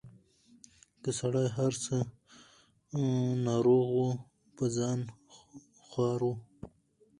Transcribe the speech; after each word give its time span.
که 1.03 1.09
سړی 1.19 1.47
هر 1.57 1.73
څه 1.83 1.95
ناروغ 3.47 3.87
وو 3.95 4.09
په 4.55 4.65
ځان 4.77 4.99
خوار 5.87 6.19
وو 6.27 6.33